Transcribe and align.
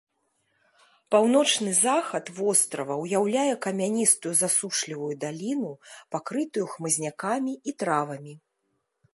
Паўночны 1.15 1.71
захад 1.87 2.25
вострава 2.37 2.97
ўяўляе 3.03 3.45
камяністую 3.65 4.33
засушлівую 4.41 5.13
даліну, 5.25 5.71
пакрытую 6.17 6.65
хмызнякамі 6.73 7.53
і 7.71 7.79
травамі. 7.85 8.33